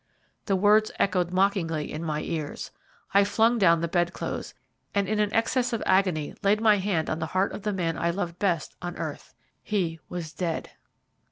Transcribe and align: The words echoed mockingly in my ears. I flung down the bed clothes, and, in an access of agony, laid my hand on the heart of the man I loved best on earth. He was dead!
The 0.47 0.55
words 0.55 0.91
echoed 0.97 1.29
mockingly 1.31 1.91
in 1.93 2.03
my 2.03 2.23
ears. 2.23 2.71
I 3.13 3.23
flung 3.23 3.59
down 3.59 3.81
the 3.81 3.87
bed 3.87 4.13
clothes, 4.13 4.55
and, 4.95 5.07
in 5.07 5.19
an 5.19 5.31
access 5.31 5.73
of 5.73 5.83
agony, 5.85 6.33
laid 6.41 6.59
my 6.59 6.77
hand 6.77 7.07
on 7.07 7.19
the 7.19 7.27
heart 7.37 7.51
of 7.53 7.61
the 7.61 7.71
man 7.71 7.99
I 7.99 8.09
loved 8.09 8.39
best 8.39 8.75
on 8.81 8.97
earth. 8.97 9.35
He 9.61 9.99
was 10.09 10.33
dead! 10.33 10.71